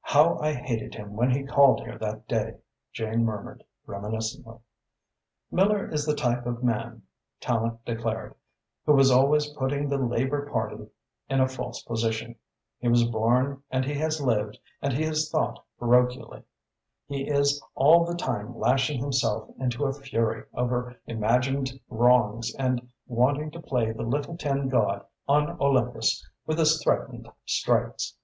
[0.00, 2.54] "How I hated him when he called here that day!
[2.90, 4.60] Jane murmured reminiscently."
[5.50, 7.02] "Miller is the type of man,"
[7.38, 8.34] Tallente declared,
[8.86, 10.88] "who was always putting the Labour Party
[11.28, 12.36] in a false position.
[12.78, 16.44] He was born and he has lived and he has thought parochially.
[17.06, 23.50] He is all the time lashing himself into a fury over imagined wrongs and wanting
[23.50, 28.16] to play the little tin god on Olympus with his threatened strikes.